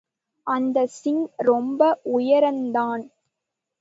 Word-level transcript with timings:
அந்த 0.47 0.85
சிங் 0.87 1.29
ரொம்ப 1.43 1.81
உயரந்தான். 2.13 3.03